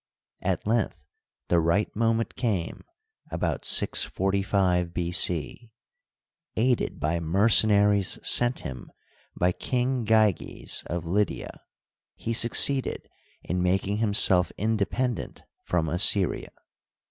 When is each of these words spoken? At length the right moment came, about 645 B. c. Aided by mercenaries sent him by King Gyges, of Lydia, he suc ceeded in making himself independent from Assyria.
At 0.41 0.65
length 0.65 1.05
the 1.49 1.59
right 1.59 1.95
moment 1.95 2.35
came, 2.35 2.81
about 3.29 3.65
645 3.65 4.95
B. 4.95 5.11
c. 5.11 5.71
Aided 6.55 6.99
by 6.99 7.19
mercenaries 7.19 8.17
sent 8.27 8.61
him 8.61 8.91
by 9.39 9.51
King 9.51 10.03
Gyges, 10.03 10.81
of 10.87 11.05
Lydia, 11.05 11.51
he 12.15 12.33
suc 12.33 12.53
ceeded 12.53 13.01
in 13.43 13.61
making 13.61 13.97
himself 13.97 14.51
independent 14.57 15.43
from 15.65 15.87
Assyria. 15.87 16.49